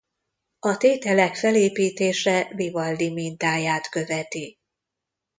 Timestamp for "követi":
3.89-4.57